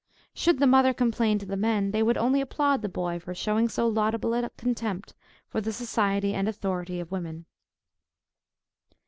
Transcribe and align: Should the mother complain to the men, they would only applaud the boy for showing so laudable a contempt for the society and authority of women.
Should 0.33 0.57
the 0.57 0.65
mother 0.65 0.95
complain 0.95 1.37
to 1.37 1.45
the 1.45 1.55
men, 1.55 1.91
they 1.91 2.01
would 2.01 2.17
only 2.17 2.41
applaud 2.41 2.81
the 2.81 2.89
boy 2.89 3.19
for 3.19 3.35
showing 3.35 3.69
so 3.69 3.87
laudable 3.87 4.33
a 4.33 4.49
contempt 4.57 5.13
for 5.47 5.61
the 5.61 5.71
society 5.71 6.33
and 6.33 6.47
authority 6.49 6.99
of 6.99 7.11
women. 7.11 7.45